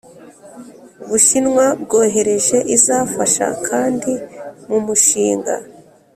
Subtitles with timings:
[1.09, 4.11] Bushinwa bwohereje izafasha kandi
[4.69, 5.53] mu mushinga